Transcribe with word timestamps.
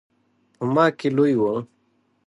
په 0.55 0.63
ما 0.73 0.85
کې 0.97 1.09
لوی 1.17 1.33
و. 1.39 1.43